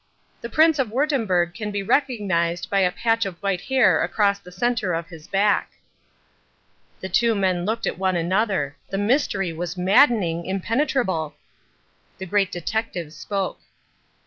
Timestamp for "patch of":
2.91-3.37